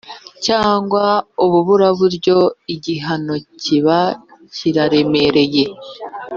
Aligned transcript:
Cyangwa 0.45 1.03
ububuraburyo 1.43 2.37
igihano 2.73 3.33
kiba 3.61 3.99
kiremereye 4.55 5.63